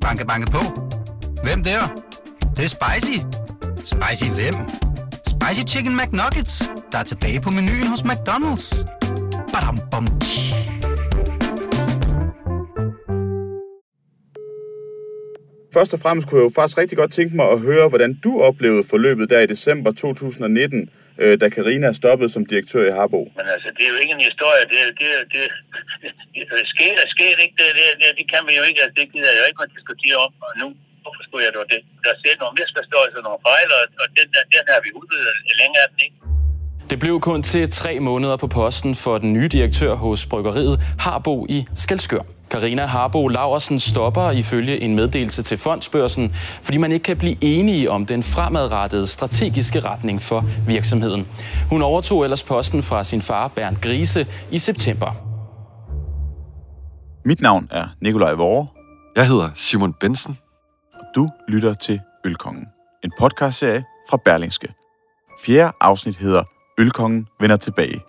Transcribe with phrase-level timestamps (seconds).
[0.00, 0.62] Banke, banke på.
[1.44, 1.80] Hvem der?
[2.40, 3.18] Det, det er spicy.
[3.92, 4.54] Spicy hvem?
[5.32, 8.66] Spicy Chicken McNuggets, der er tilbage på menuen hos McDonald's.
[9.52, 10.54] Badum, bom, tji.
[15.74, 18.40] Først og fremmest kunne jeg jo faktisk rigtig godt tænke mig at høre, hvordan du
[18.40, 20.88] oplevede forløbet der i december 2019,
[21.22, 23.20] øh, da Karina stoppede som direktør i Harbo.
[23.38, 24.62] Men altså, det er jo ikke en historie.
[24.72, 25.42] Det, det, det,
[26.02, 27.56] det, det øh, sker sker ikke.
[27.60, 28.80] Det, det, det, det kan man jo ikke.
[28.82, 30.32] Altså, det gider jeg jo ikke at diskutere om.
[30.46, 30.66] Og nu,
[31.02, 31.80] hvorfor skulle jeg da det?
[32.04, 35.36] Der er set nogle misforståelser, nogle fejl, og, og den, den, den har vi udvidet
[35.62, 36.29] længere af den ikke.
[36.90, 41.46] Det blev kun til tre måneder på posten for den nye direktør hos bryggeriet Harbo
[41.48, 42.20] i Skelskør.
[42.50, 47.90] Karina Harbo Laversen stopper ifølge en meddelelse til fondsbørsen, fordi man ikke kan blive enige
[47.90, 51.28] om den fremadrettede strategiske retning for virksomheden.
[51.70, 55.10] Hun overtog ellers posten fra sin far Bernd Grise i september.
[57.24, 58.66] Mit navn er Nikolaj Vore,
[59.16, 60.38] Jeg hedder Simon Bensen.
[60.94, 62.66] og du lytter til Ølkongen.
[63.04, 64.68] En podcastserie fra Berlingske.
[65.44, 66.42] Fjerde afsnit hedder
[66.80, 68.00] Ølkongen vender tilbage.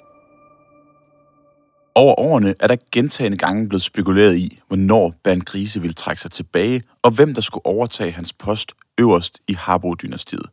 [1.95, 6.31] Over årene er der gentagende gange blevet spekuleret i, hvornår Bernd Grise ville trække sig
[6.31, 10.45] tilbage, og hvem der skulle overtage hans post øverst i Harbo-dynastiet.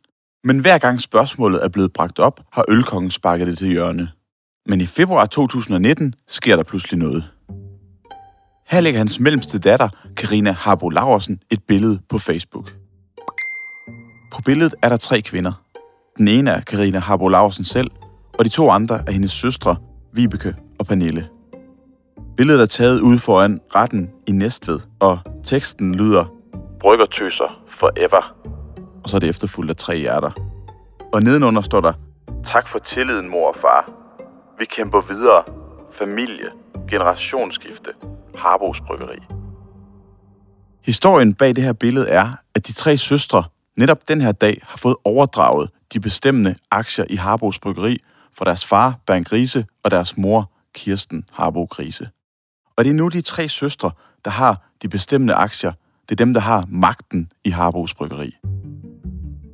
[0.43, 4.11] Men hver gang spørgsmålet er blevet bragt op, har Ølkongen sparket det til hjørne.
[4.65, 7.23] Men i februar 2019 sker der pludselig noget.
[8.67, 12.73] Her lægger hans mellemste datter, Karina Harbo Laversen, et billede på Facebook.
[14.31, 15.63] På billedet er der tre kvinder.
[16.17, 17.91] Den ene er Karina Harbo Laversen selv,
[18.39, 19.75] og de to andre er hendes søstre,
[20.13, 21.29] Vibeke og Pernille.
[22.37, 26.25] Billedet er taget ude foran retten i Næstved, og teksten lyder
[26.79, 28.35] Bryggertøser forever.
[29.03, 30.31] Og så er det efterfulgt af tre hjerter.
[31.13, 31.93] Og nedenunder står der
[32.45, 33.91] Tak for tilliden, mor og far.
[34.59, 35.43] Vi kæmper videre.
[35.97, 36.49] Familie.
[36.89, 37.91] Generationsskifte.
[38.35, 39.19] Harbos Bryggeri.
[40.85, 43.43] Historien bag det her billede er, at de tre søstre
[43.77, 47.97] netop den her dag har fået overdraget de bestemmende aktier i Harbos Bryggeri
[48.39, 52.09] fra deres far, Bernd Grise, og deres mor, Kirsten Harbo Grise.
[52.77, 53.91] Og det er nu de tre søstre,
[54.25, 55.71] der har de bestemmende aktier.
[56.09, 58.31] Det er dem, der har magten i Harbos Bryggeri.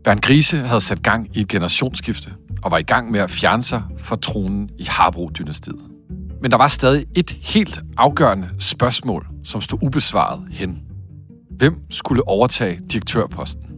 [0.03, 3.63] Bernd Grise havde sat gang i et generationsskifte og var i gang med at fjerne
[3.63, 5.91] sig fra tronen i Harbro-dynastiet.
[6.41, 10.83] Men der var stadig et helt afgørende spørgsmål, som stod ubesvaret hen.
[11.49, 13.74] Hvem skulle overtage direktørposten?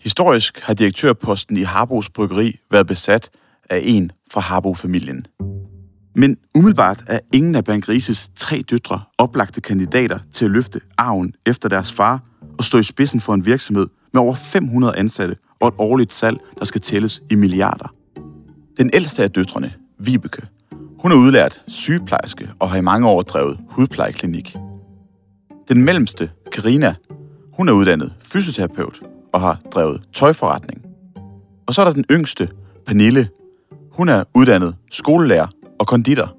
[0.00, 3.30] Historisk har direktørposten i Harbos Bryggeri været besat
[3.70, 5.26] af en fra Harbo-familien.
[6.14, 11.68] Men umiddelbart er ingen af Bangrises tre døtre oplagte kandidater til at løfte arven efter
[11.68, 12.22] deres far
[12.58, 16.38] og stå i spidsen for en virksomhed med over 500 ansatte og et årligt salg,
[16.58, 17.94] der skal tælles i milliarder.
[18.76, 20.42] Den ældste af døtrene, Vibeke,
[20.98, 24.56] hun er udlært sygeplejerske og har i mange år drevet hudplejeklinik.
[25.68, 26.94] Den mellemste, Karina,
[27.52, 29.00] hun er uddannet fysioterapeut
[29.32, 30.82] og har drevet tøjforretning.
[31.66, 32.48] Og så er der den yngste,
[32.86, 33.28] Pernille.
[33.92, 35.46] Hun er uddannet skolelærer
[35.78, 36.34] og konditor.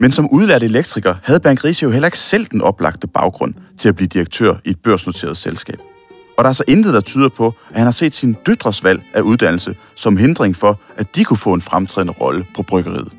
[0.00, 3.88] Men som udlært elektriker havde Bernd Grise jo heller ikke selv den oplagte baggrund til
[3.88, 5.78] at blive direktør i et børsnoteret selskab.
[6.38, 9.02] Og der er så intet, der tyder på, at han har set sin døtres valg
[9.14, 13.12] af uddannelse som hindring for, at de kunne få en fremtrædende rolle på bryggeriet.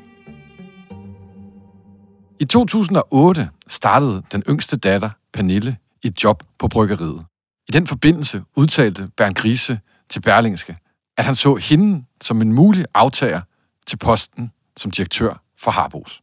[2.40, 7.24] I 2008 startede den yngste datter, Pernille, et job på bryggeriet.
[7.68, 10.76] I den forbindelse udtalte Bernd Grise til Berlingske,
[11.16, 13.40] at han så hende som en mulig aftager
[13.86, 16.22] til posten som direktør for Harbos.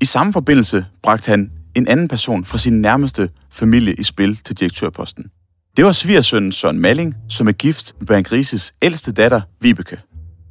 [0.00, 4.58] I samme forbindelse bragte han en anden person fra sin nærmeste familie i spil til
[4.58, 5.30] direktørposten.
[5.76, 10.00] Det var svigersønnen Søren Malling, som er gift med Bernd Grises ældste datter, Vibeke.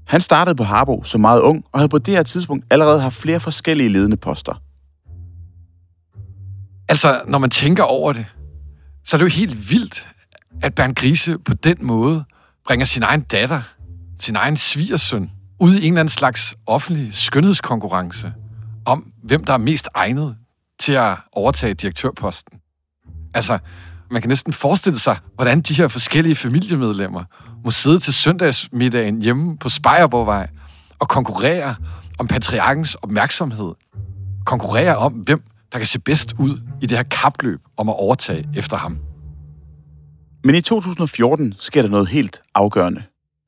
[0.07, 3.15] Han startede på Harbo som meget ung, og havde på det her tidspunkt allerede haft
[3.15, 4.61] flere forskellige ledende poster.
[6.89, 8.25] Altså, når man tænker over det,
[9.07, 10.09] så er det jo helt vildt,
[10.61, 12.25] at Bernd Grise på den måde
[12.65, 13.61] bringer sin egen datter,
[14.19, 18.33] sin egen svigersøn, ud i en eller anden slags offentlig skønhedskonkurrence
[18.85, 20.37] om, hvem der er mest egnet
[20.79, 22.59] til at overtage direktørposten.
[23.33, 23.59] Altså,
[24.11, 27.23] man kan næsten forestille sig, hvordan de her forskellige familiemedlemmer
[27.63, 30.49] må sidde til søndagsmiddagen hjemme på Spejerborgvej
[30.99, 31.75] og konkurrere
[32.19, 33.73] om patriarkens opmærksomhed.
[34.45, 38.49] Konkurrere om, hvem der kan se bedst ud i det her kapløb om at overtage
[38.57, 38.97] efter ham.
[40.43, 43.03] Men i 2014 sker der noget helt afgørende.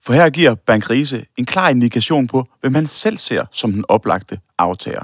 [0.05, 4.39] For her giver Bankrise en klar indikation på, hvem han selv ser som den oplagte
[4.57, 5.03] aftager.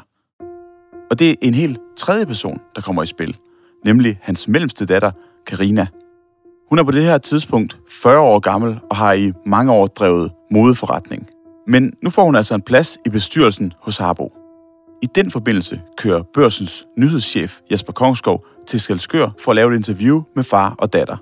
[1.11, 3.37] Og det er en helt tredje person, der kommer i spil,
[3.85, 5.11] nemlig hans mellemste datter,
[5.47, 5.87] Karina.
[6.69, 10.31] Hun er på det her tidspunkt 40 år gammel og har i mange år drevet
[10.51, 11.27] modeforretning.
[11.67, 14.44] Men nu får hun altså en plads i bestyrelsen hos Harbo.
[15.05, 20.23] I den forbindelse kører børsens nyhedschef Jesper Kongskov til Skelskør for at lave et interview
[20.35, 21.17] med far og datter.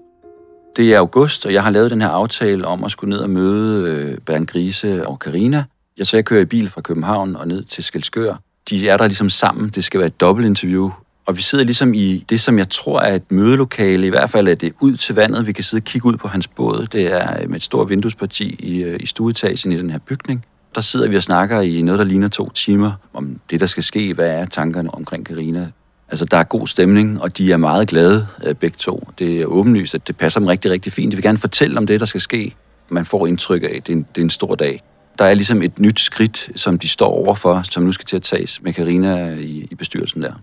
[0.75, 3.29] Det er august, og jeg har lavet den her aftale om at skulle ned og
[3.29, 5.63] møde øh, Bernd Grise og Karina.
[5.97, 8.35] Jeg så jeg kører i bil fra København og ned til Skelskør.
[8.69, 9.69] De er der ligesom sammen.
[9.69, 10.91] Det skal være et dobbeltinterview.
[11.25, 14.07] Og vi sidder ligesom i det, som jeg tror er et mødelokale.
[14.07, 15.47] I hvert fald er det ud til vandet.
[15.47, 16.87] Vi kan sidde og kigge ud på hans båd.
[16.91, 20.45] Det er øh, med et stort vinduesparti i, øh, i stueetagen i den her bygning.
[20.75, 23.83] Der sidder vi og snakker i noget, der ligner to timer om det, der skal
[23.83, 24.13] ske.
[24.13, 25.71] Hvad er tankerne omkring Karina?
[26.09, 29.07] Altså, der er god stemning, og de er meget glade, øh, begge to.
[29.19, 31.11] Det er åbenlyst, at det passer dem rigtig, rigtig fint.
[31.11, 32.55] De vil gerne fortælle om det, der skal ske.
[32.89, 34.83] Man får indtryk af, at det er en, det er en stor dag.
[35.19, 38.21] Der er ligesom et nyt skridt, som de står overfor, som nu skal til at
[38.23, 40.33] tages med Karina i, i bestyrelsen der.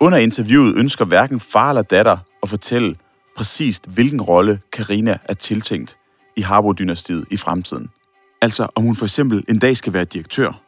[0.00, 2.96] Under interviewet ønsker hverken far eller datter at fortælle
[3.36, 5.96] præcist, hvilken rolle Karina er tiltænkt
[6.36, 7.90] i Harbo-dynastiet i fremtiden.
[8.42, 10.60] Altså om hun for eksempel en dag skal være direktør.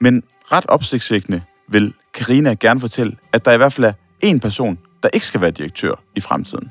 [0.00, 0.22] Men
[0.52, 3.92] ret opsigtsvækkende vil Karina gerne fortælle, at der i hvert fald er
[4.24, 6.70] én person, der ikke skal være direktør i fremtiden.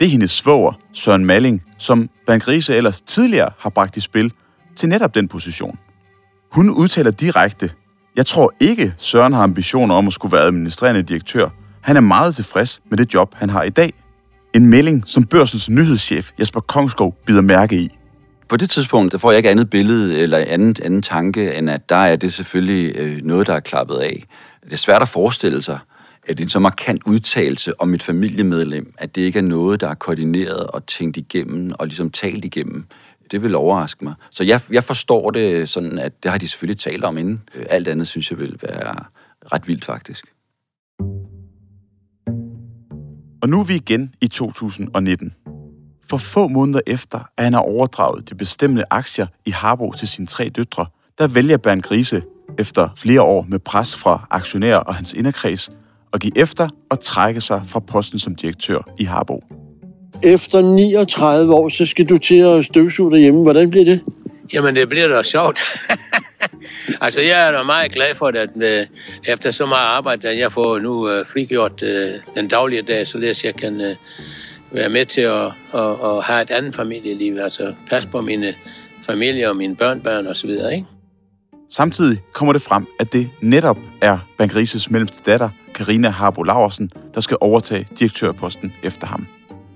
[0.00, 4.32] Det er hendes svoger, Søren Malling, som Bank Riese ellers tidligere har bragt i spil
[4.76, 5.78] til netop den position.
[6.52, 7.70] Hun udtaler direkte,
[8.16, 11.48] jeg tror ikke, Søren har ambitioner om at skulle være administrerende direktør.
[11.80, 13.92] Han er meget tilfreds med det job, han har i dag.
[14.54, 17.99] En melding, som børsens nyhedschef Jesper Kongskov bider mærke i.
[18.50, 21.88] På det tidspunkt, der får jeg ikke andet billede eller andet, anden tanke, end at
[21.88, 24.24] der er det selvfølgelig øh, noget, der er klappet af.
[24.64, 25.78] Det er svært at forestille sig,
[26.28, 29.94] at en så markant udtalelse om et familiemedlem, at det ikke er noget, der er
[29.94, 32.84] koordineret og tænkt igennem og ligesom talt igennem.
[33.30, 34.14] Det vil overraske mig.
[34.30, 37.42] Så jeg, jeg forstår det sådan, at det har de selvfølgelig talt om inden.
[37.68, 38.94] Alt andet synes jeg vil være
[39.52, 40.24] ret vildt faktisk.
[43.42, 45.32] Og nu er vi igen i 2019.
[46.10, 50.26] For få måneder efter, at han har overdraget de bestemmende aktier i Harbo til sine
[50.26, 50.86] tre døtre,
[51.18, 52.22] der vælger Bernd Grise,
[52.58, 55.70] efter flere år med pres fra aktionærer og hans inderkreds,
[56.12, 59.44] at give efter og trække sig fra posten som direktør i Harbo.
[60.24, 63.42] Efter 39 år, så skal du til at støvsuge derhjemme.
[63.42, 64.00] Hvordan bliver det?
[64.54, 65.62] Jamen, det bliver da sjovt.
[67.00, 68.96] altså, jeg er da meget glad for, at uh,
[69.32, 71.88] efter så meget arbejde, at jeg får nu uh, frigjort uh,
[72.34, 73.96] den daglige dag, således jeg kan uh,
[74.72, 78.54] være med til at, at, at have et andet familieliv, altså passe på mine
[79.06, 80.84] familie og mine børnebørn osv., ikke?
[81.72, 87.20] Samtidig kommer det frem, at det netop er Bankrises mellemste datter, Karina Harbo Laversen, der
[87.20, 89.26] skal overtage direktørposten efter ham.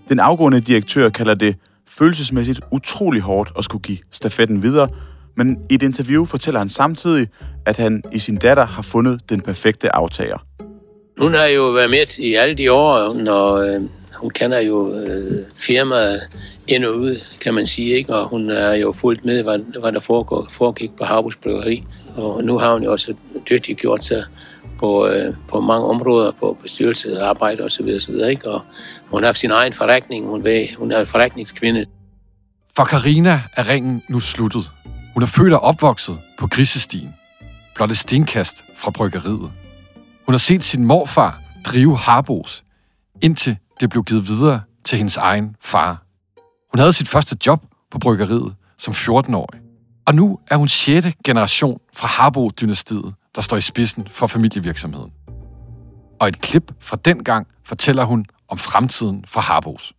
[0.09, 1.57] Den afgående direktør kalder det
[1.89, 4.89] følelsesmæssigt utrolig hårdt at skulle give stafetten videre,
[5.37, 7.29] men i et interview fortæller han samtidig,
[7.67, 10.37] at han i sin datter har fundet den perfekte aftager.
[11.19, 13.81] Hun har jo været med i alle de år, når øh,
[14.17, 16.23] hun kender jo øh, firmaet
[16.69, 18.15] ind og ud, kan man sige, ikke?
[18.15, 21.85] og hun er jo fuldt med, hvad, hvad der foregår, foregik på Harbos Bryggeri.
[22.17, 23.15] Og nu har hun jo også
[23.51, 24.25] dygtigt gjort sig
[24.79, 27.89] på, øh, på mange områder, på bestyrelse, arbejde osv.
[27.97, 28.15] osv.
[28.15, 28.51] Ikke?
[28.51, 28.61] Og
[29.11, 31.87] hun har haft sin egen forretning, hun, ved, hun er en forretningskvinde.
[32.77, 34.71] For Karina er ringen nu sluttet.
[35.15, 37.15] Hun er født og opvokset på Grisestien,
[37.75, 39.51] blot et stenkast fra bryggeriet.
[40.27, 42.65] Hun har set sin morfar drive Harbos,
[43.23, 46.03] indtil det blev givet videre til hendes egen far.
[46.73, 49.61] Hun havde sit første job på bryggeriet som 14-årig.
[50.07, 51.07] Og nu er hun 6.
[51.25, 55.11] generation fra Harbo-dynastiet, der står i spidsen for familievirksomheden.
[56.21, 59.93] Og et klip fra den gang fortæller hun om fremtiden for Harbos.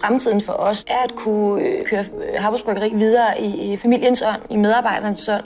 [0.00, 2.04] Fremtiden for os er at kunne øh, køre
[2.38, 5.44] Harbos Bryggeri videre i familiens ånd, i medarbejdernes ånd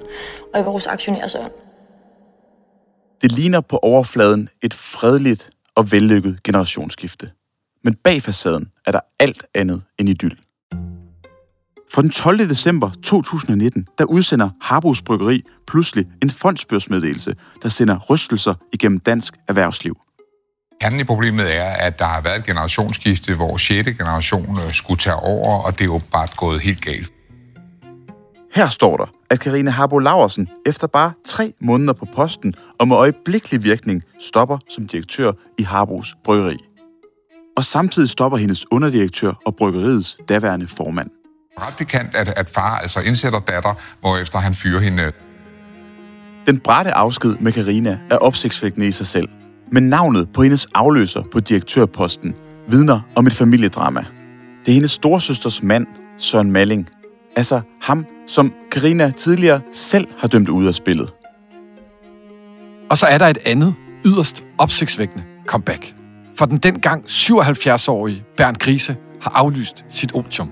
[0.54, 1.52] og i vores aktionærers ånd.
[3.22, 7.30] Det ligner på overfladen et fredeligt og vellykket generationsskifte.
[7.84, 10.38] Men bag facaden er der alt andet end idyll.
[11.94, 12.48] For den 12.
[12.48, 19.96] december 2019, der udsender Harbos Bryggeri pludselig en fondsbørsmeddelelse, der sender rystelser igennem dansk erhvervsliv.
[20.80, 23.90] Kernen i problemet er, at der har været et generationsskifte, hvor 6.
[23.98, 27.12] generation øh, skulle tage over, og det er åbenbart gået helt galt.
[28.54, 32.96] Her står der, at Karine Harbo Laversen efter bare tre måneder på posten og med
[32.96, 36.71] øjeblikkelig virkning stopper som direktør i Harbos Bryggeri.
[37.56, 41.10] Og samtidig stopper hendes underdirektør og bryggeriets daværende formand.
[41.60, 45.12] Ret bekendt, at, at far altså indsætter datter, hvorefter han fyrer hende.
[46.46, 49.28] Den brætte afsked med Karina er opsigtsvækkende i sig selv.
[49.72, 52.34] Men navnet på hendes afløser på direktørposten
[52.68, 54.04] vidner om et familiedrama.
[54.66, 55.86] Det er hendes storsøsters mand,
[56.18, 56.88] Søren Malling.
[57.36, 61.12] Altså ham, som Karina tidligere selv har dømt ud af spillet.
[62.90, 65.94] Og så er der et andet, yderst opsigtsvækkende comeback.
[66.42, 70.50] For den dengang 77-årige Bernd Grise har aflyst sit otium.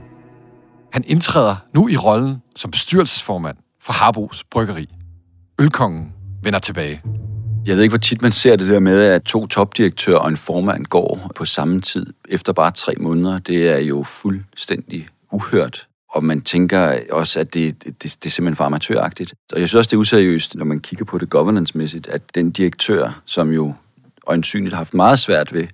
[0.93, 4.89] Han indtræder nu i rollen som bestyrelsesformand for Harbos Bryggeri.
[5.61, 7.01] Ølkongen vender tilbage.
[7.67, 10.37] Jeg ved ikke, hvor tit man ser det der med, at to topdirektører og en
[10.37, 13.39] formand går på samme tid efter bare tre måneder.
[13.39, 15.87] Det er jo fuldstændig uhørt.
[16.11, 19.35] Og man tænker også, at det, det, det er simpelthen for amatøragtigt.
[19.53, 22.51] Og jeg synes også, det er useriøst, når man kigger på det governance-mæssigt, at den
[22.51, 23.75] direktør, som jo
[24.31, 25.67] øjensynligt haft meget svært ved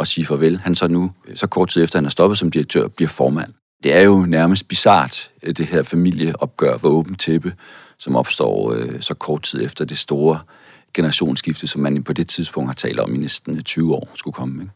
[0.00, 2.88] at sige farvel, han så nu, så kort tid efter han er stoppet som direktør,
[2.88, 3.52] bliver formand.
[3.82, 7.54] Det er jo nærmest bizart, øh, det her familieopgør for åben tæppe,
[7.98, 10.40] som opstår øh, så kort tid efter det store
[10.94, 14.34] generationsskifte, som man på det tidspunkt har talt om i næsten øh, 20 år skulle
[14.34, 14.62] komme.
[14.62, 14.72] Ikke?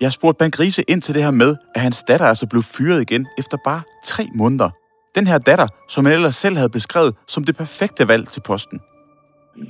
[0.00, 3.02] Jeg spurgte Bank Grise ind til det her med, at hans datter altså blev fyret
[3.02, 4.70] igen efter bare tre måneder.
[5.14, 8.80] Den her datter, som han ellers selv havde beskrevet som det perfekte valg til posten.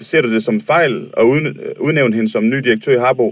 [0.09, 1.25] Ser du det som fejl at
[1.87, 3.27] udnævne hende som ny direktør i Harbo?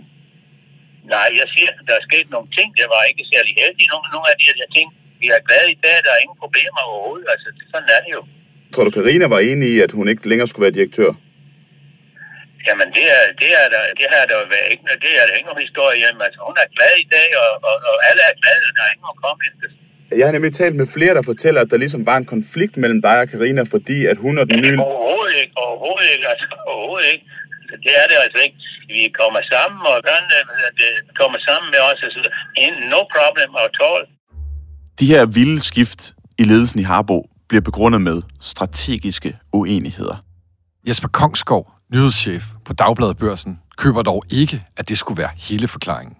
[1.14, 3.88] Nej, jeg siger, der er sket nogle ting, der var ikke særlig heldige.
[3.92, 4.88] Nogle, nogle af de her ting,
[5.20, 7.26] vi er glade i dag, der er ingen problemer overhovedet.
[7.32, 8.22] Altså, sådan er det jo.
[8.72, 11.10] Tror du, Karina var enig i, at hun ikke længere skulle være direktør?
[12.66, 14.36] Jamen, det er, det er der, det her, der
[14.72, 16.20] ikke, det er der ikke nogen historie hjemme.
[16.26, 18.92] Altså, hun er glad i dag, og, og, og alle er glade, og der er
[18.94, 19.68] ingen komme efter.
[20.16, 23.02] Jeg har nemlig talt med flere, der fortæller, at der ligesom var en konflikt mellem
[23.02, 24.78] dig og Karina, fordi at hun og den nye...
[24.78, 27.24] Overhovedet ikke, overhovedet ikke, altså overhovedet ikke.
[27.84, 28.56] Det er det altså ikke.
[28.88, 29.96] Vi kommer sammen, og
[30.80, 30.90] det
[31.20, 32.20] kommer sammen med os, altså
[32.92, 34.04] no problem at all.
[35.00, 40.24] De her vilde skift i ledelsen i Harbo bliver begrundet med strategiske uenigheder.
[40.88, 46.16] Jesper Kongsgaard, nyhedschef på Dagbladet Børsen, køber dog ikke, at det skulle være hele forklaringen.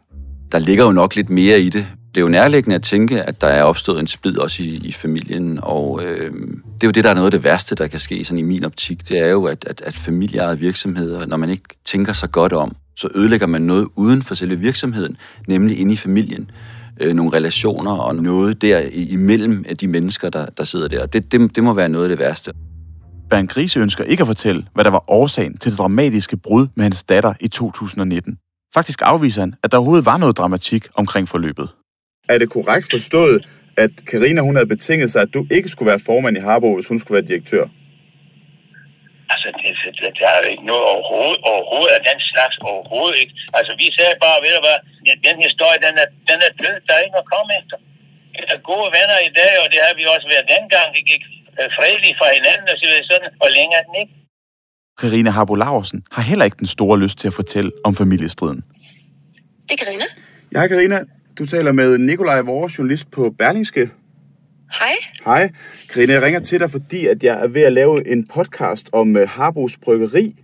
[0.52, 1.86] Der ligger jo nok lidt mere i det.
[2.14, 4.92] Det er jo nærliggende at tænke, at der er opstået en splid også i, i
[4.92, 6.32] familien, og øh,
[6.74, 8.42] det er jo det, der er noget af det værste, der kan ske sådan i
[8.42, 9.08] min optik.
[9.08, 12.76] Det er jo, at, at, at familieejede virksomheder, når man ikke tænker sig godt om,
[12.96, 15.16] så ødelægger man noget uden for selve virksomheden,
[15.48, 16.50] nemlig inde i familien.
[17.00, 21.06] Øh, nogle relationer og noget der imellem de mennesker, der, der sidder der.
[21.06, 22.52] Det, det, det må være noget af det værste.
[23.30, 26.82] Bernd Grise ønsker ikke at fortælle, hvad der var årsagen til det dramatiske brud med
[26.84, 28.36] hans datter i 2019.
[28.74, 31.68] Faktisk afviser han, at der overhovedet var noget dramatik omkring forløbet.
[32.32, 33.36] Er det korrekt forstået,
[33.84, 36.88] at Karina hun havde betinget sig, at du ikke skulle være formand i Harbo, hvis
[36.90, 37.64] hun skulle være direktør?
[39.32, 39.70] Altså, det,
[40.00, 43.34] det, der er jo ikke noget overhovedet, overhovedet af den slags overhovedet ikke.
[43.58, 44.78] Altså, vi sagde bare, ved du hvad,
[45.28, 47.76] den historie, den er, den er død, der er ikke noget at komme efter.
[48.34, 50.86] Vi er gode venner i dag, og det har vi også været dengang.
[50.96, 51.22] Vi gik
[51.58, 54.14] øh, fredeligt fra hinanden og så videre sådan, og længere er den ikke.
[55.00, 58.60] Karina Harbo Laversen har heller ikke den store lyst til at fortælle om familiestriden.
[59.66, 60.06] Det er Karina.
[60.56, 60.98] Ja, Karina.
[61.38, 63.90] Du taler med Nikolaj, vores journalist på Berlingske.
[64.78, 64.96] Hej.
[65.24, 65.50] Hej.
[65.88, 69.16] Karina, jeg ringer til dig, fordi at jeg er ved at lave en podcast om
[69.16, 70.36] uh, Harbos Bryggeri.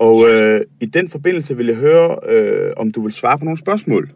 [0.00, 3.58] Og uh, i den forbindelse vil jeg høre, uh, om du vil svare på nogle
[3.58, 4.10] spørgsmål.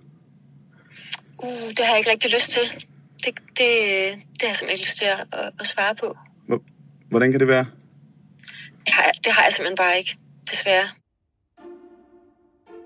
[1.38, 2.62] Uh, det har jeg ikke rigtig lyst til.
[3.24, 3.68] Det, det,
[4.32, 6.16] det har jeg simpelthen ikke lyst til at, at, at svare på.
[7.10, 7.66] Hvordan kan det være?
[8.86, 10.16] Det har, det har jeg simpelthen bare ikke,
[10.50, 11.01] desværre.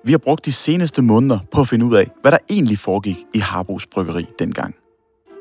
[0.06, 3.16] Vi har brugt de seneste måneder på at finde ud af, hvad der egentlig foregik
[3.34, 4.74] i Harbos Bryggeri dengang.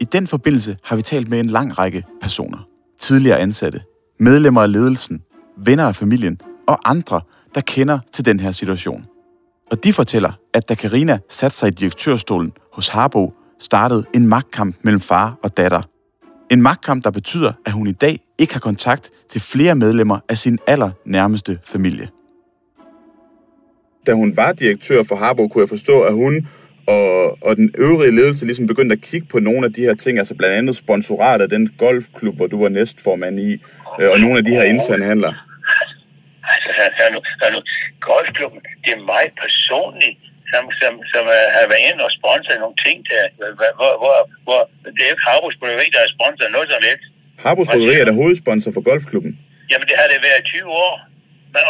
[0.02, 2.68] I den forbindelse har vi talt med en lang række personer.
[3.00, 3.82] Tidligere ansatte,
[4.20, 5.22] medlemmer af ledelsen,
[5.58, 7.22] venner af familien og andre,
[7.56, 9.06] der kender til den her situation.
[9.72, 14.76] Og de fortæller, at da Karina satte sig i direktørstolen hos Harbo, startede en magtkamp
[14.82, 15.82] mellem far og datter.
[16.52, 20.38] En magtkamp, der betyder, at hun i dag ikke har kontakt til flere medlemmer af
[20.38, 22.10] sin allernærmeste familie.
[24.08, 26.48] Da hun var direktør for Harbo, kunne jeg forstå, at hun
[26.88, 30.20] og, og den øvrige ledelse ligesom begyndte at kigge på nogle af de her ting,
[30.20, 33.52] altså blandt andet sponsorat af den golfklub, hvor du var næstformand i,
[34.00, 35.34] øh, og nogle af de her interne handler.
[36.54, 36.70] Altså,
[37.00, 37.60] hør nu, hør nu.
[38.10, 40.18] Golfklubben, det er mig personligt,
[40.52, 43.24] som, som, som uh, har været inde og sponsoret nogle ting der,
[43.80, 44.62] hvor, hvor, hvor
[44.96, 47.06] det er jo ikke Harbos Bryggeri, der har sponsoret noget som helst.
[47.46, 49.32] Harbos Bryggeri er der hovedsponsor for golfklubben.
[49.72, 50.94] Jamen, det har det været 20 år.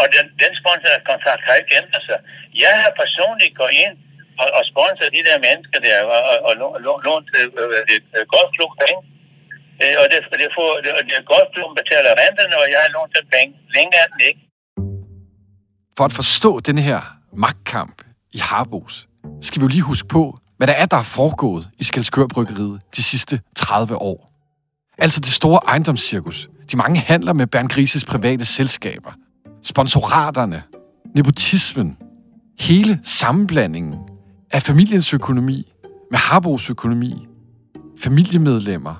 [0.02, 2.20] Og den, den sponsorkontrakt har ikke ændret sig.
[2.66, 3.96] Jeg har personligt gået ind
[4.42, 6.54] og, og sponsoret de der mennesker der, og, og,
[6.86, 7.48] og lånt øh,
[8.18, 9.02] øh, golfklub penge.
[9.84, 13.26] Øh, og det, det, får, det, det golfklubben betaler renterne, og jeg har lånt dem
[13.36, 13.52] penge.
[13.78, 14.42] Længere er den ikke.
[15.98, 17.00] For at forstå den her
[17.44, 17.98] magtkamp
[18.38, 18.96] i Harbos,
[19.42, 20.24] skal vi jo lige huske på,
[20.58, 24.32] hvad der er, der er foregået i Skelskør Bryggeriet de sidste 30 år.
[24.98, 29.12] Altså det store ejendomscirkus, de mange handler med Bernd Grises private selskaber,
[29.66, 30.64] sponsoraterne,
[31.16, 31.98] nepotismen,
[32.60, 33.96] hele sammenblandingen
[34.52, 35.72] af familiens økonomi
[36.12, 37.28] med Harbos økonomi,
[38.00, 38.96] familiemedlemmer,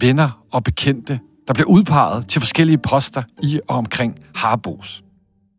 [0.00, 5.04] venner og bekendte, der bliver udpeget til forskellige poster i og omkring Harbos.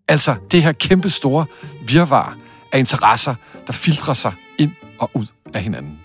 [0.07, 1.45] Altså det her kæmpe store
[1.87, 2.37] virvar
[2.71, 3.35] af interesser,
[3.67, 5.99] der filtrer sig ind og ud af hinanden.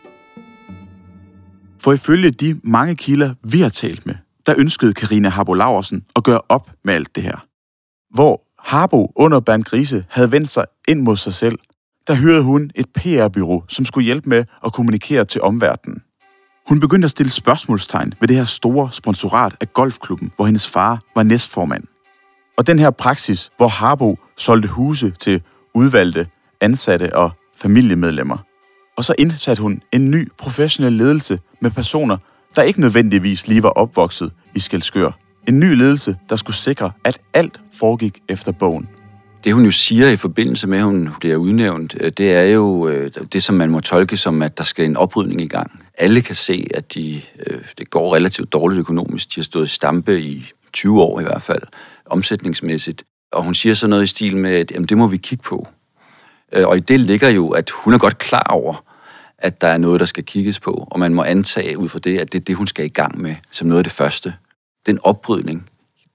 [1.79, 4.15] For ifølge de mange kilder, vi har talt med,
[4.47, 7.47] der ønskede Karina Harbo Laversen at gøre op med alt det her.
[8.15, 11.59] Hvor Harbo under Bernd Grise havde vendt sig ind mod sig selv,
[12.07, 16.03] der hyrede hun et PR-byrå, som skulle hjælpe med at kommunikere til omverdenen.
[16.69, 21.01] Hun begyndte at stille spørgsmålstegn ved det her store sponsorat af golfklubben, hvor hendes far
[21.15, 21.85] var næstformand.
[22.59, 25.43] Og den her praksis, hvor Harbo solgte huse til
[25.75, 26.27] udvalgte,
[26.61, 28.37] ansatte og familiemedlemmer.
[28.97, 32.17] Og så indsatte hun en ny professionel ledelse med personer,
[32.57, 35.11] der ikke nødvendigvis lige var opvokset i Skelskør.
[35.49, 38.89] En ny ledelse, der skulle sikre, at alt foregik efter bogen.
[39.45, 42.89] Det hun jo siger i forbindelse med, at hun bliver udnævnt, øh, det er jo
[42.89, 45.85] øh, det, som man må tolke som, at der skal en oprydning i gang.
[45.99, 49.35] Alle kan se, at de, øh, det går relativt dårligt økonomisk.
[49.35, 51.63] De har stået i stampe i 20 år i hvert fald,
[52.07, 53.05] omsætningsmæssigt.
[53.33, 55.69] Og hun siger så noget i stil med, at jamen, det må vi kigge på.
[56.53, 58.85] Og i det ligger jo, at hun er godt klar over,
[59.39, 62.19] at der er noget, der skal kigges på, og man må antage ud fra det,
[62.19, 64.35] at det er det, hun skal i gang med som noget af det første.
[64.87, 65.71] Den oprydning,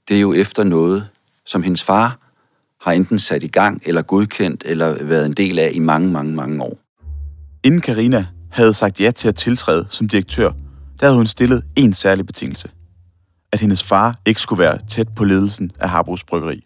[0.07, 1.07] det er jo efter noget,
[1.50, 2.20] som hendes far
[2.82, 6.36] har enten sat i gang, eller godkendt, eller været en del af i mange, mange,
[6.36, 6.79] mange år.
[7.63, 10.51] Inden Karina havde sagt ja til at tiltræde som direktør,
[11.00, 12.70] der havde hun stillet en særlig betingelse.
[13.51, 16.65] At hendes far ikke skulle være tæt på ledelsen af Harbos Bryggeri.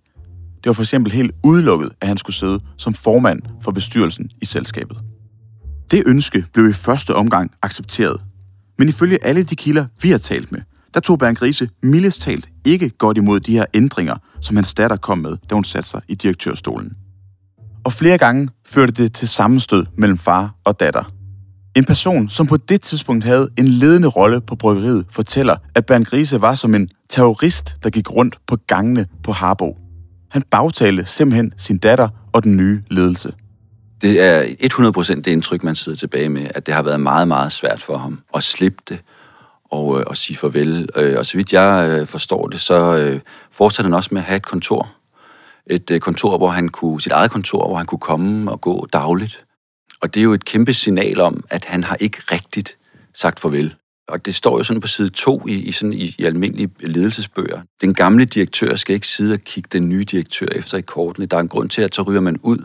[0.56, 4.46] Det var for eksempel helt udelukket, at han skulle sidde som formand for bestyrelsen i
[4.46, 4.98] selskabet.
[5.92, 8.22] Det ønske blev i første omgang accepteret.
[8.78, 10.62] Men ifølge alle de kilder, vi har talt med,
[10.94, 14.98] der tog Bernd Grise mildest talt ikke godt imod de her ændringer, som hans datter
[14.98, 16.94] kom med, da hun satte sig i direktørstolen.
[17.84, 21.04] Og flere gange førte det til sammenstød mellem far og datter.
[21.76, 26.06] En person, som på det tidspunkt havde en ledende rolle på bryggeriet, fortæller, at Bernd
[26.06, 29.78] Grise var som en terrorist, der gik rundt på gangene på Harbo.
[30.32, 33.34] Han bagtalte simpelthen sin datter og den nye ledelse.
[34.02, 37.52] Det er 100% det indtryk, man sidder tilbage med, at det har været meget, meget
[37.52, 39.00] svært for ham at slippe det
[39.74, 40.90] og, øh, og sige farvel.
[40.96, 43.20] Øh, og så vidt jeg øh, forstår det, så øh,
[43.52, 44.92] fortsatte han også med at have et kontor.
[45.68, 48.88] Et øh, kontor, hvor han kunne, sit eget kontor, hvor han kunne komme og gå
[48.94, 49.46] dagligt.
[50.02, 52.78] Og det er jo et kæmpe signal om, at han har ikke rigtigt
[53.14, 53.76] sagt farvel.
[54.08, 57.62] Og det står jo sådan på side 2 i, i, sådan, i, i almindelige ledelsesbøger.
[57.82, 61.26] Den gamle direktør skal ikke sidde og kigge den nye direktør efter i kortene.
[61.26, 62.58] Der er en grund til, at så ryger man ud.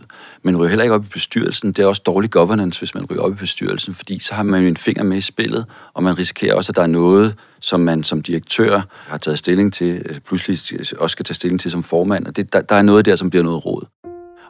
[0.42, 1.72] Man ryger heller ikke op i bestyrelsen.
[1.72, 4.62] Det er også dårlig governance, hvis man ryger op i bestyrelsen, fordi så har man
[4.62, 7.80] jo en finger med i spillet, og man risikerer også, at der er noget, som
[7.80, 10.58] man som direktør har taget stilling til, altså pludselig
[10.98, 12.26] også skal tage stilling til som formand.
[12.26, 13.86] Og det, der, der er noget der, som bliver noget råd.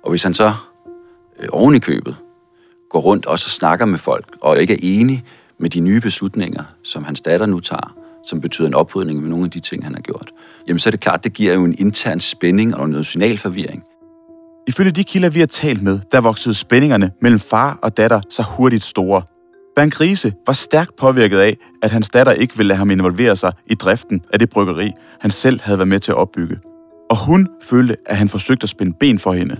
[0.02, 0.52] Og hvis han så
[1.40, 2.16] øh, oven i købet
[2.90, 5.24] går rundt og så snakker med folk, og ikke er enig
[5.60, 7.94] med de nye beslutninger, som hans datter nu tager,
[8.26, 10.30] som betyder en oprydning med nogle af de ting, han har gjort,
[10.68, 13.82] jamen så er det klart, det giver jo en intern spænding og noget signalforvirring.
[14.68, 18.42] Ifølge de kilder, vi har talt med, der voksede spændingerne mellem far og datter så
[18.42, 19.22] hurtigt store.
[19.76, 23.52] Van Grise var stærkt påvirket af, at hans datter ikke ville lade ham involvere sig
[23.66, 26.58] i driften af det bryggeri, han selv havde været med til at opbygge.
[27.10, 29.56] Og hun følte, at han forsøgte at spænde ben for hende.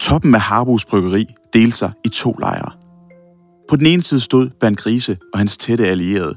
[0.00, 2.83] Toppen af Harbos Bryggeri delte sig i to lejre.
[3.68, 6.34] På den ene side stod Bernd Grise og hans tætte allierede.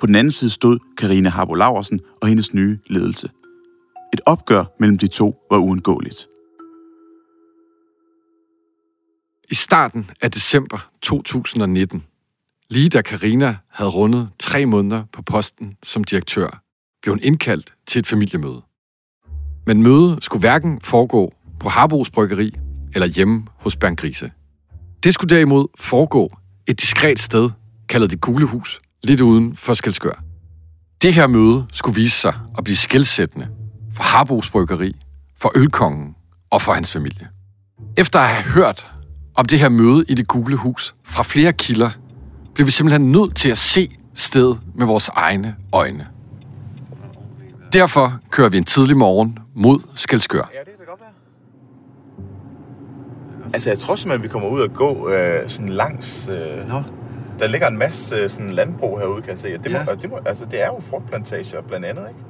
[0.00, 3.30] På den anden side stod Karine Harbo Laversen og hendes nye ledelse.
[4.12, 6.28] Et opgør mellem de to var uundgåeligt.
[9.50, 12.04] I starten af december 2019,
[12.70, 16.62] lige da Karina havde rundet tre måneder på posten som direktør,
[17.02, 18.62] blev hun indkaldt til et familiemøde.
[19.66, 22.52] Men mødet skulle hverken foregå på Harbos Bryggeri
[22.94, 24.30] eller hjemme hos Bernd Grise.
[25.02, 27.50] Det skulle derimod foregå et diskret sted,
[27.88, 30.22] kaldet det Kuglehus, lidt uden for Skelskør.
[31.02, 33.48] Det her møde skulle vise sig at blive skældsættende
[33.92, 34.96] for Harbos Bryggeri,
[35.38, 36.14] for Ølkongen
[36.50, 37.28] og for hans familie.
[37.96, 38.90] Efter at have hørt
[39.34, 41.90] om det her møde i det Gule Hus fra flere kilder,
[42.54, 46.06] blev vi simpelthen nødt til at se stedet med vores egne øjne.
[47.72, 50.50] Derfor kører vi en tidlig morgen mod Skelskør.
[53.54, 56.28] Altså, jeg tror simpelthen, vi kommer ud og gå øh, sådan langs...
[56.28, 56.82] Øh, Nå.
[57.38, 59.58] Der ligger en masse øh, sådan landbrug herude, kan jeg se.
[59.58, 59.94] Det, må, Ja.
[60.02, 62.20] det, må, altså, det er jo frugtplantager blandt andet, ikke?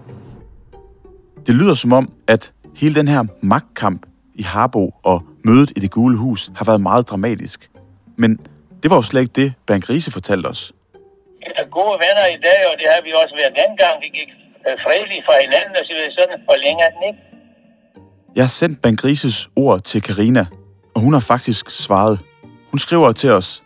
[1.47, 5.91] Det lyder som om, at hele den her magtkamp i Harbo og mødet i det
[5.91, 7.71] gule hus har været meget dramatisk.
[8.17, 8.41] Men
[8.83, 10.73] det var jo slet ikke det, Bernd Grise fortalte os.
[11.43, 13.95] er gode venner i dag, og det har vi også været dengang.
[14.03, 14.31] Vi gik
[14.67, 17.19] øh, fredeligt fra hinanden og så sådan, længere er den ikke.
[18.37, 20.47] Jeg har sendt Bernd Grises ord til Karina,
[21.01, 22.19] og hun har faktisk svaret.
[22.71, 23.63] Hun skriver til os,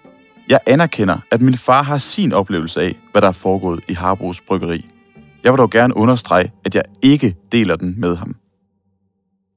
[0.48, 4.40] Jeg anerkender, at min far har sin oplevelse af, hvad der er foregået i Harbos
[4.40, 4.86] Bryggeri.
[5.44, 8.36] Jeg vil dog gerne understrege, at jeg ikke deler den med ham.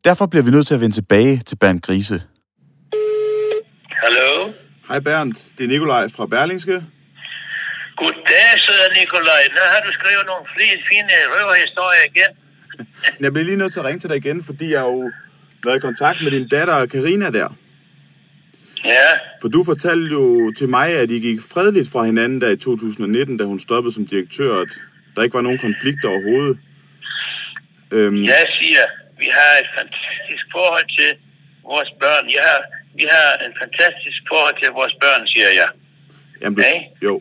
[0.03, 2.23] Derfor bliver vi nødt til at vende tilbage til Bernd Grise.
[4.03, 4.53] Hallo?
[4.87, 6.83] Hej Bernd, det er Nikolaj fra Berlingske.
[7.97, 9.43] Goddag, søde Nikolaj.
[9.55, 12.31] Nu har du skrevet nogle fine, fine røverhistorier igen.
[13.23, 15.11] Jeg bliver lige nødt til at ringe til dig igen, fordi jeg har jo
[15.65, 17.49] været i kontakt med din datter Karina der.
[18.87, 19.09] Ja,
[19.41, 23.37] For du fortalte jo til mig, at I gik fredeligt fra hinanden der i 2019,
[23.37, 24.71] da hun stoppede som direktør, og at
[25.15, 26.57] der ikke var nogen konflikter overhovedet.
[27.91, 28.85] Øhm, jeg siger,
[29.23, 31.11] vi har et fantastisk forhold til
[31.71, 32.25] vores børn.
[32.37, 32.59] Jeg har,
[32.99, 35.69] vi har en fantastisk forhold til vores børn, siger jeg.
[36.41, 36.79] jamen, du, Nej.
[37.07, 37.13] jo.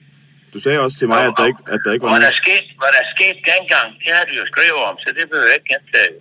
[0.55, 2.68] Du sagde også til mig, at der ikke, at der ikke var Hvad der, skete,
[2.81, 5.70] hvad der skete dengang, det har du jo skrevet om, så det behøver jeg ikke
[5.74, 6.12] gentage.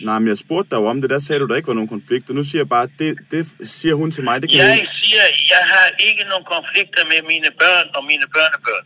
[0.00, 1.88] Nej, men jeg spurgte dig jo om det, der sagde du, der ikke var nogen
[1.88, 4.68] konflikt, og nu siger jeg bare, det, det siger hun til mig, det kan Jeg
[4.68, 4.88] hun...
[5.02, 5.22] siger,
[5.54, 8.84] jeg har ikke nogen konflikter med mine børn og mine børnebørn,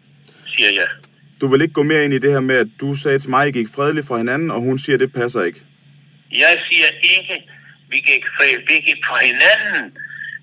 [0.57, 0.89] siger jeg.
[1.41, 3.43] Du vil ikke gå mere ind i det her med, at du sagde til mig,
[3.43, 5.61] at I gik fredeligt fra hinanden, og hun siger, at det passer ikke.
[6.43, 7.35] Jeg siger ikke,
[7.91, 8.25] vi gik,
[8.87, 9.83] gik fra hinanden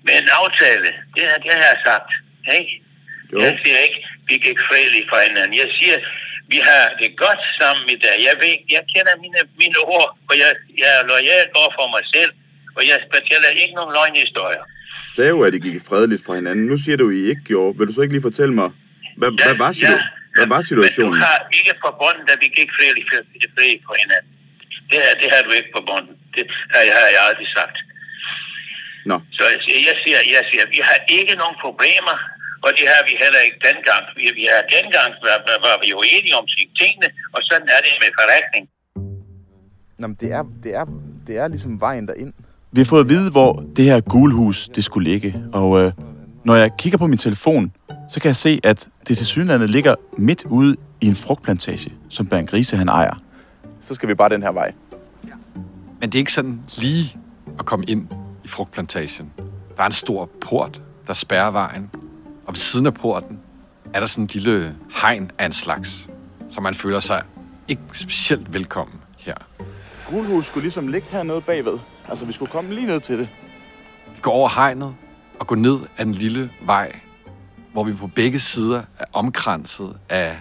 [0.06, 0.88] med en aftale.
[1.16, 2.10] Det, har- det har jeg sagt.
[2.58, 2.82] Ikke?
[3.32, 3.38] Jo.
[3.44, 5.54] Jeg siger ikke, vi gik fredeligt fra hinanden.
[5.62, 5.96] Jeg siger,
[6.52, 8.16] vi har det godt sammen i dag.
[8.28, 10.50] Jeg, ved, jeg kender mine, mine ord, og jeg,
[10.82, 12.32] jeg er lojal over for mig selv,
[12.78, 14.64] og jeg fortæller ikke nogen løgnhistorier.
[15.16, 16.64] Sagde jo, at I gik fredeligt fra hinanden.
[16.72, 17.72] Nu siger du, at I ikke gjorde.
[17.78, 18.68] Vil du så ikke lige fortælle mig,
[19.20, 20.04] hvad, hvad, var, situ-
[20.36, 21.18] hvad var Men du situationen?
[21.26, 24.30] har ikke forbundet, at vi gik fredeligt fredeligt fra hinanden.
[24.90, 26.14] Det, her, det har du ikke forbundet.
[26.36, 27.76] Det har jeg, har jeg aldrig sagt.
[29.10, 32.16] Nå, Så jeg siger, jeg siger, jeg siger, vi har ikke nogen problemer,
[32.64, 34.02] og det har vi heller ikke dengang.
[34.18, 37.68] Vi, vi har dengang, var, var, var vi jo enige om sine tingene, og sådan
[37.76, 38.64] er det med forretning.
[40.00, 40.84] Jamen, det er, det er,
[41.26, 42.32] det er ligesom vejen derind.
[42.72, 45.42] Vi har fået at vide, hvor det her gulhus, det skulle ligge.
[45.52, 45.92] Og øh,
[46.44, 47.72] når jeg kigger på min telefon,
[48.10, 52.26] så kan jeg se, at det til synlandet ligger midt ude i en frugtplantage, som
[52.26, 53.22] Bernd Grise han ejer.
[53.80, 54.72] Så skal vi bare den her vej.
[56.00, 57.16] Men det er ikke sådan lige
[57.58, 58.08] at komme ind
[58.44, 59.32] i frugtplantagen.
[59.76, 61.90] Der er en stor port, der spærrer vejen.
[62.48, 63.40] Og ved siden af porten
[63.94, 66.10] er der sådan en lille hegn af en slags,
[66.50, 67.22] så man føler sig
[67.68, 69.34] ikke specielt velkommen her.
[70.10, 71.78] Gulhus skulle ligesom ligge hernede bagved.
[72.08, 73.28] Altså, vi skulle komme lige ned til det.
[74.14, 74.94] Vi går over hegnet
[75.38, 77.00] og går ned ad en lille vej,
[77.72, 80.40] hvor vi på begge sider er omkranset af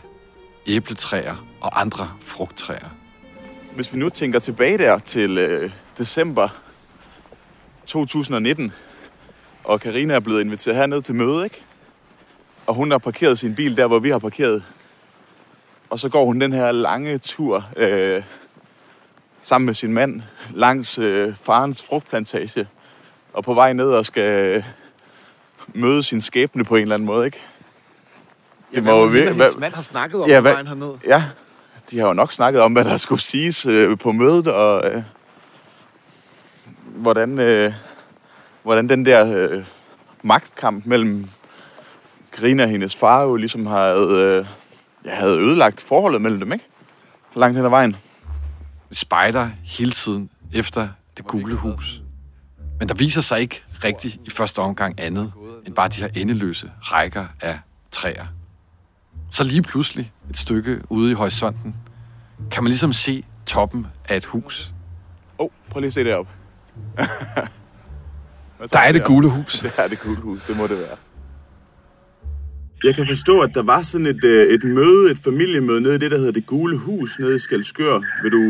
[0.67, 2.89] æbletræer og andre frugttræer.
[3.75, 6.47] Hvis vi nu tænker tilbage der til øh, december
[7.85, 8.71] 2019,
[9.63, 11.63] og Karina er blevet inviteret herned til møde, ikke?
[12.67, 14.63] Og hun har parkeret sin bil der, hvor vi har parkeret.
[15.89, 18.23] Og så går hun den her lange tur øh,
[19.41, 20.21] sammen med sin mand
[20.53, 22.67] langs øh, farens frugtplantage.
[23.33, 24.63] Og på vej ned og skal øh,
[25.67, 27.41] møde sin skæbne på en eller anden måde, ikke?
[28.75, 30.93] Det må jo vir- Hendes mand har snakket om Ja, ja, hvad- vejen herned.
[31.07, 31.23] Ja,
[31.91, 35.03] de har jo nok snakket om, hvad der skulle siges øh, på mødet, og øh,
[36.85, 37.73] hvordan, øh,
[38.63, 39.65] hvordan den der øh,
[40.23, 41.27] magtkamp mellem
[42.37, 44.45] Karina og hendes far jo ligesom havde, øh,
[45.05, 46.65] ja, havde ødelagt forholdet mellem dem, ikke?
[47.35, 47.95] Langt hen ad vejen.
[48.89, 52.01] Vi spejder hele tiden efter det gule hus.
[52.79, 55.33] Men der viser sig ikke rigtigt i første omgang andet,
[55.65, 57.59] end bare de her endeløse rækker af
[57.91, 58.25] træer.
[59.31, 61.75] Så lige pludselig, et stykke ude i horisonten,
[62.51, 64.73] kan man ligesom se toppen af et hus.
[65.39, 66.31] Åh, oh, prøv lige at se deroppe.
[68.71, 69.59] Der er det gule hus.
[69.63, 70.97] Det er det gule hus, det må det være.
[72.83, 76.01] Jeg kan forstå, at der var sådan et, øh, et møde, et familiemøde nede i
[76.03, 77.95] det, der hedder Det Gule Hus nede i Skalskør.
[78.23, 78.43] Vil du,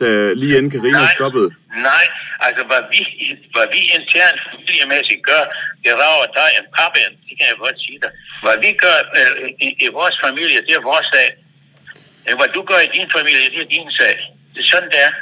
[0.00, 0.08] da
[0.42, 1.16] lige inden Karina Nej.
[1.18, 1.48] stoppede?
[1.90, 2.06] Nej,
[2.46, 3.00] altså hvad vi,
[3.54, 5.42] hvad vi internt familiemæssigt gør,
[5.84, 8.12] det rager dig en pappe, det kan jeg godt sige dig.
[8.44, 11.28] Hvad vi gør øh, i, i vores familie, det er vores sag.
[12.38, 14.14] Hvad du gør i din familie, det er din sag.
[14.54, 15.12] Det er sådan, det er.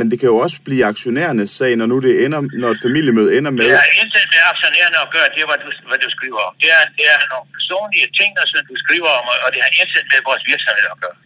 [0.00, 3.30] Men det kan jo også blive aktionærernes sag, når nu det ender, når et familiemøde
[3.38, 3.64] ender med...
[3.64, 6.54] Det har intet med aktionærerne at gøre, det er, hvad du, hvad du skriver om.
[6.62, 10.04] Det er, det er nogle personlige ting, som du skriver om, og det har intet
[10.12, 11.16] med vores virksomhed at gøre.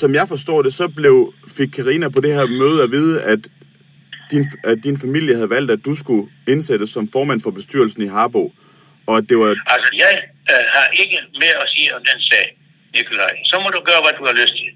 [0.00, 1.16] Som jeg forstår det, så blev,
[1.58, 3.42] fik Karina på det her møde at vide, at
[4.32, 8.08] din, at din familie havde valgt, at du skulle indsættes som formand for bestyrelsen i
[8.16, 8.44] Harbo.
[9.08, 9.50] Og at det var...
[9.74, 10.12] Altså, jeg
[10.52, 12.46] øh, har ikke mere at sige om den sag,
[12.94, 13.34] Nikolaj.
[13.50, 14.70] Så må du gøre, hvad du har lyst til.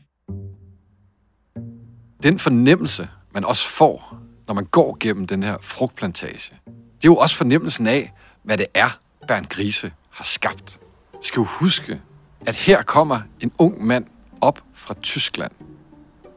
[2.23, 7.17] Den fornemmelse, man også får, når man går gennem den her frugtplantage, det er jo
[7.17, 10.81] også fornemmelsen af, hvad det er, Bernd Grise har skabt.
[11.13, 12.01] Vi skal jo huske,
[12.47, 14.07] at her kommer en ung mand
[14.41, 15.53] op fra Tyskland.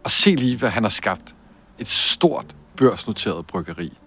[0.03, 1.35] Og se lige, hvad han har skabt.
[1.79, 3.97] Et stort børsnoteret bryggeri.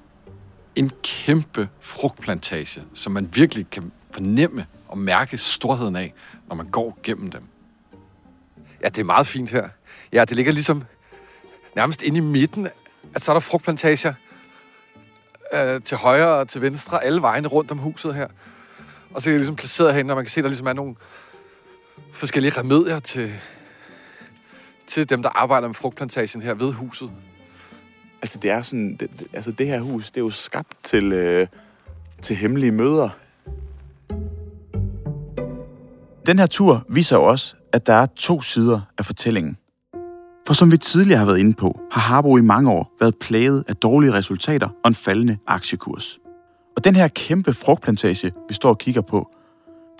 [0.74, 6.14] En kæmpe frugtplantage, som man virkelig kan fornemme og mærke storheden af,
[6.48, 7.42] når man går gennem dem.
[8.82, 9.68] Ja, det er meget fint her.
[10.12, 10.84] Ja, det ligger ligesom
[11.76, 12.68] nærmest inde i midten,
[13.14, 14.14] at så er der frugtplantager
[15.52, 18.28] øh, til højre og til venstre, alle vejene rundt om huset her.
[19.14, 20.72] Og så er det ligesom placeret herinde, og man kan se, at der ligesom er
[20.72, 20.94] nogle
[22.12, 23.32] forskellige remedier til,
[24.86, 27.10] til dem, der arbejder med frugtplantagen her ved huset?
[28.22, 28.96] Altså, det er sådan...
[28.96, 31.46] Det, det- altså, det her hus, det er jo skabt til, øh,
[32.22, 33.08] til hemmelige møder.
[36.26, 39.58] Den her tur viser jo også, at der er to sider af fortællingen.
[40.46, 43.64] For som vi tidligere har været inde på, har Harbo i mange år været plaget
[43.68, 46.18] af dårlige resultater og en faldende aktiekurs.
[46.76, 49.30] Og den her kæmpe frugtplantage, vi står og kigger på,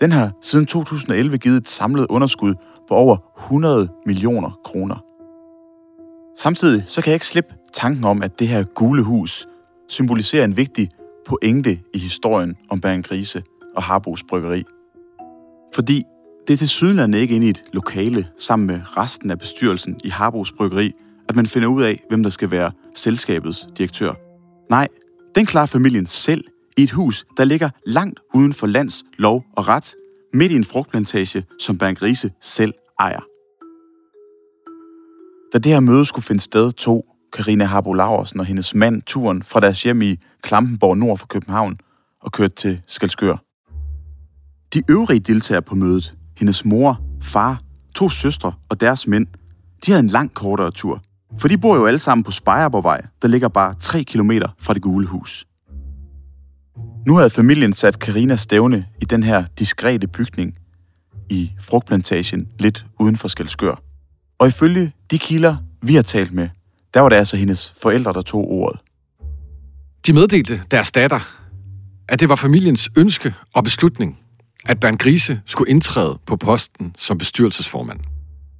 [0.01, 2.55] den har siden 2011 givet et samlet underskud
[2.89, 4.97] på over 100 millioner kroner.
[6.39, 9.49] Samtidig så kan jeg ikke slippe tanken om, at det her gule hus
[9.89, 10.91] symboliserer en vigtig
[11.27, 13.43] pointe i historien om Bergen Grise
[13.77, 14.65] og Harbos Bryggeri.
[15.75, 16.05] Fordi
[16.49, 20.09] det er til sydlandet ikke inde i et lokale sammen med resten af bestyrelsen i
[20.09, 20.93] Harbos Bryggeri,
[21.29, 24.15] at man finder ud af, hvem der skal være selskabets direktør.
[24.71, 24.89] Nej,
[25.35, 26.45] den klarer familien selv
[26.77, 29.95] i et hus, der ligger langt uden for lands, lov og ret,
[30.33, 33.21] midt i en frugtplantage, som Bernd Grise selv ejer.
[35.53, 39.43] Da det her møde skulle finde sted, tog Karina Harbo Laursen og hendes mand turen
[39.43, 41.77] fra deres hjem i Klampenborg nord for København
[42.23, 43.37] og kørte til Skalskør.
[44.75, 47.61] De øvrige deltagere på mødet, hendes mor, far,
[47.95, 49.27] to søstre og deres mænd,
[49.87, 51.03] de havde en langt kortere tur.
[51.39, 54.83] For de bor jo alle sammen på Spejerborgvej, der ligger bare 3 km fra det
[54.83, 55.47] gule hus.
[57.07, 60.55] Nu havde familien sat Karina stævne i den her diskrete bygning
[61.29, 63.75] i frugtplantagen lidt uden for Skelskør.
[64.39, 66.49] Og ifølge de kilder, vi har talt med,
[66.95, 68.81] der var det altså hendes forældre, der tog ordet.
[70.07, 71.21] De meddelte deres datter,
[72.09, 74.19] at det var familiens ønske og beslutning,
[74.69, 78.01] at Bernd Grise skulle indtræde på posten som bestyrelsesformand.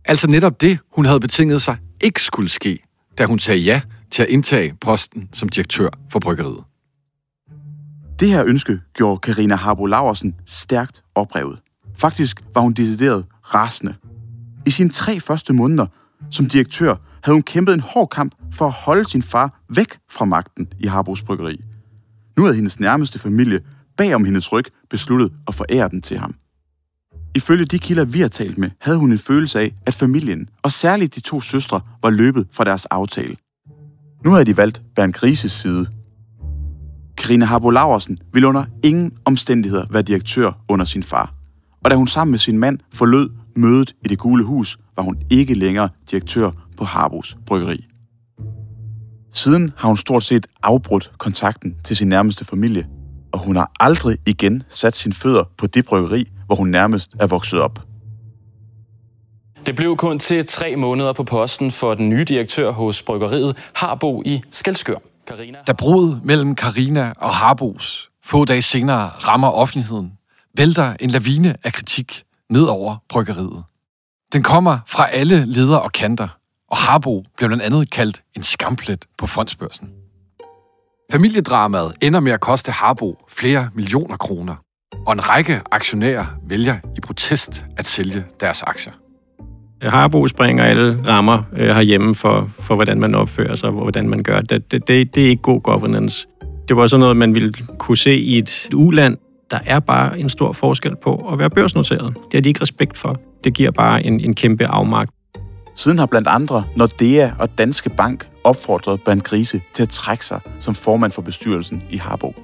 [0.05, 2.79] Altså netop det, hun havde betinget sig, ikke skulle ske,
[3.19, 6.65] da hun sagde ja til at indtage posten som direktør for bryggeriet.
[8.21, 11.59] Det her ønske gjorde Karina Harbo Laversen stærkt oprevet.
[11.99, 13.95] Faktisk var hun decideret rasende.
[14.67, 15.87] I sine tre første måneder
[16.31, 20.25] som direktør havde hun kæmpet en hård kamp for at holde sin far væk fra
[20.25, 21.61] magten i Harbos Bryggeri.
[22.37, 23.61] Nu havde hendes nærmeste familie
[23.97, 26.35] bag om hendes ryg besluttet at forære den til ham.
[27.35, 30.73] Ifølge de kilder, vi har talt med, havde hun en følelse af, at familien, og
[30.73, 33.37] særligt de to søstre, var løbet fra deres aftale.
[34.25, 35.87] Nu havde de valgt Bernd Grises side.
[37.17, 41.35] Karina Harbo Laversen ville under ingen omstændigheder være direktør under sin far.
[41.85, 45.19] Og da hun sammen med sin mand forlod mødet i det gule hus, var hun
[45.31, 47.87] ikke længere direktør på Harbos Bryggeri.
[49.33, 52.87] Siden har hun stort set afbrudt kontakten til sin nærmeste familie,
[53.37, 57.27] og hun har aldrig igen sat sine fødder på det bryggeri, hvor hun nærmest er
[57.27, 57.81] vokset op.
[59.67, 64.23] Det blev kun til tre måneder på posten for den nye direktør hos bryggeriet Harbo
[64.27, 64.97] i Skelskør.
[65.29, 70.13] Carina Da brudet mellem Karina og Harbos få dage senere rammer offentligheden,
[70.57, 73.65] vælter en lavine af kritik ned over bryggeriet.
[74.33, 76.29] Den kommer fra alle ledere og kanter,
[76.69, 79.96] og Harbo blev blandt andet kaldt en skamplet på fondsbørsen.
[81.13, 84.55] Familiedramaet ender med at koste Harbo flere millioner kroner,
[85.07, 88.93] og en række aktionærer vælger i protest at sælge deres aktier.
[89.83, 94.09] Øh, Harbo springer alle rammer øh, herhjemme for, for, hvordan man opfører sig og hvordan
[94.09, 94.41] man gør.
[94.41, 96.27] Det, det, det, det er ikke god governance.
[96.69, 99.17] Det var sådan noget, man ville kunne se i et uland.
[99.51, 102.15] Der er bare en stor forskel på at være børsnoteret.
[102.15, 103.21] Det har de ikke respekt for.
[103.45, 105.11] Det giver bare en, en kæmpe afmagt.
[105.77, 110.41] Siden har blandt andre Nordea og Danske Bank opfordret Bernd Grise til at trække sig
[110.61, 112.35] som formand for bestyrelsen i Harbo.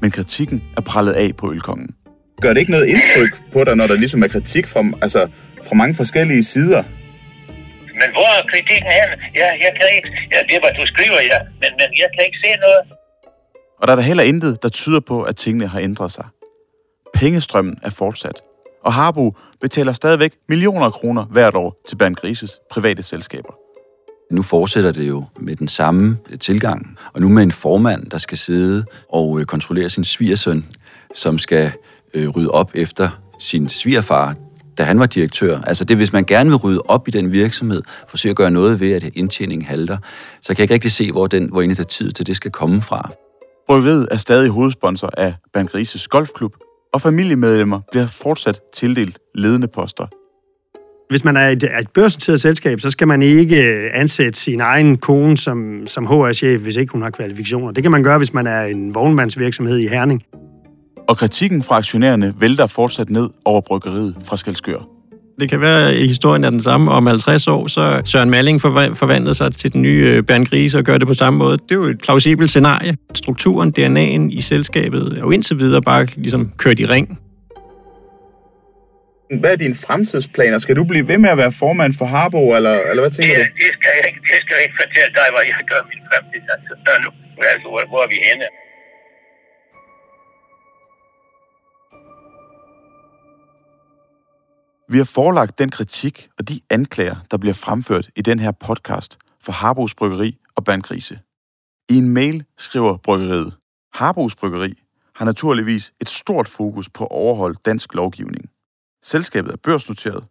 [0.00, 1.94] Men kritikken er prallet af på ølkongen.
[2.40, 5.28] Gør det ikke noget indtryk på dig, når der ligesom er kritik fra, altså,
[5.68, 6.82] fra mange forskellige sider?
[8.00, 9.08] Men hvor er kritikken hen?
[9.34, 10.08] Ja, jeg kan ikke...
[10.32, 11.38] Ja, det er, hvad du skriver, ja.
[11.42, 12.80] Men, men jeg kan ikke se noget.
[13.80, 16.24] Og der er der heller intet, der tyder på, at tingene har ændret sig.
[17.14, 18.40] Pengestrømmen er fortsat.
[18.84, 23.52] Og Harbo betaler stadigvæk millioner af kroner hvert år til Bernd Grises private selskaber.
[24.30, 28.38] Nu fortsætter det jo med den samme tilgang, og nu med en formand, der skal
[28.38, 30.66] sidde og øh, kontrollere sin svigersøn,
[31.14, 31.72] som skal
[32.14, 34.34] øh, rydde op efter sin svigerfar,
[34.78, 35.60] da han var direktør.
[35.60, 38.80] Altså det, hvis man gerne vil rydde op i den virksomhed, forsøge at gøre noget
[38.80, 39.98] ved, at indtjeningen halter,
[40.42, 43.10] så kan jeg ikke rigtig se, hvor, den, hvor tid til det skal komme fra.
[43.66, 46.52] Bryggeriet er stadig hovedsponsor af Bernd Grises Golfklub,
[46.92, 50.06] og familiemedlemmer bliver fortsat tildelt ledende poster.
[51.10, 55.36] Hvis man er et, et børsnoteret selskab, så skal man ikke ansætte sin egen kone
[55.36, 57.72] som, som HR-chef, hvis ikke hun har kvalifikationer.
[57.72, 60.22] Det kan man gøre, hvis man er en vognmandsvirksomhed i Herning.
[61.08, 64.97] Og kritikken fra aktionærerne vælter fortsat ned over bryggeriet fra Skelskør.
[65.40, 66.90] Det kan være, at historien er den samme.
[66.90, 70.78] Om 50 år, så Søren Malling forva- forvandler sig til den nye øh, Bernd Grise
[70.78, 71.56] og gør det på samme måde.
[71.58, 72.92] Det er jo et plausibelt scenarie.
[73.14, 77.06] Strukturen, DNA'en i selskabet er jo indtil videre bare ligesom kørt i ring.
[79.40, 80.58] Hvad er dine fremtidsplaner?
[80.64, 83.46] Skal du blive ved med at være formand for Harbo, eller, eller hvad tænker det,
[83.50, 83.54] du?
[83.62, 86.42] det, skal jeg ikke, det skal jeg ikke fortælle dig, hvad jeg gør min fremtid.
[86.54, 87.08] Altså, så nu,
[87.52, 88.46] altså, hvor, hvor er vi henne?
[94.90, 99.18] Vi har forelagt den kritik og de anklager, der bliver fremført i den her podcast
[99.40, 101.20] for Harbos Bryggeri og Bandgrise.
[101.88, 103.54] I en mail skriver bryggeriet,
[103.94, 104.82] Harbos Bryggeri
[105.14, 108.50] har naturligvis et stort fokus på at overholde dansk lovgivning.
[109.02, 110.24] Selskabet er børsnoteret,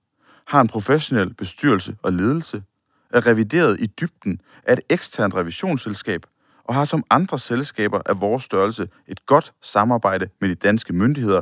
[0.48, 2.64] har en professionel bestyrelse og ledelse,
[3.10, 6.26] er revideret i dybden af et eksternt revisionsselskab
[6.64, 11.42] og har som andre selskaber af vores størrelse et godt samarbejde med de danske myndigheder,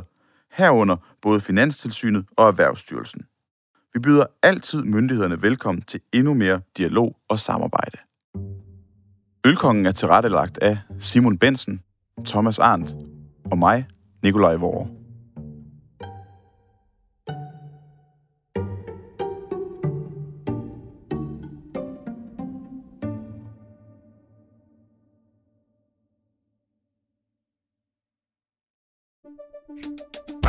[0.56, 3.22] herunder både Finanstilsynet og Erhvervsstyrelsen.
[3.94, 7.98] Vi byder altid myndighederne velkommen til endnu mere dialog og samarbejde.
[9.46, 11.80] Ølkongen er tilrettelagt af Simon Bensen,
[12.26, 12.94] Thomas Arndt
[13.50, 13.86] og mig,
[14.22, 15.05] Nikolaj Vore.